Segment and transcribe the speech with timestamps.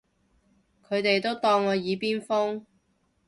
[0.81, 2.63] 佢哋都當我耳邊風